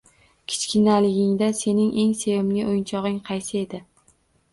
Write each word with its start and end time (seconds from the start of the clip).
Kichkinaligingda 0.51 1.49
sening 1.59 1.91
eng 2.03 2.15
sevimli 2.21 2.63
o‘yinchog‘ing 2.71 3.21
qaysi 3.29 3.55
edi? 3.61 3.81